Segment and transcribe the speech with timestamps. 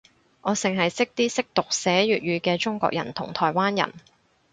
[0.41, 3.93] 我剩係識啲識讀寫粵語嘅中國人同台灣人